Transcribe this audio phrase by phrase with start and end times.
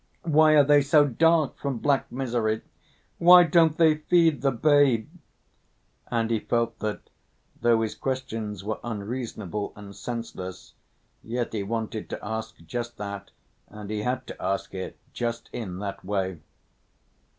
[0.25, 2.61] Why are they so dark from black misery?
[3.19, 5.07] Why don't they feed the babe?"
[6.09, 7.11] And he felt that,
[7.61, 10.73] though his questions were unreasonable and senseless,
[11.23, 13.29] yet he wanted to ask just that,
[13.67, 16.39] and he had to ask it just in that way.